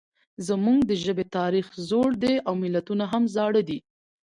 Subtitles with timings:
[0.47, 3.79] زموږ د ژبې تاریخ زوړ دی او متلونه هم زاړه دي